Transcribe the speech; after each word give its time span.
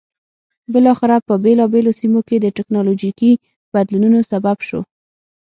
بالاخره 0.73 1.17
په 1.27 1.33
بېلابېلو 1.43 1.91
سیمو 1.99 2.21
کې 2.27 2.35
د 2.39 2.45
ټکنالوژیکي 2.57 3.31
بدلونونو 3.73 4.19
سبب 4.31 4.57
شو. 4.67 4.79